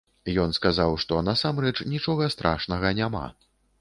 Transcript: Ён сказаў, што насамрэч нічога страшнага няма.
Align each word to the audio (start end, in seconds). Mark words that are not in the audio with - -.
Ён 0.43 0.53
сказаў, 0.57 0.95
што 1.03 1.19
насамрэч 1.27 1.73
нічога 1.93 2.31
страшнага 2.37 2.95
няма. 3.03 3.25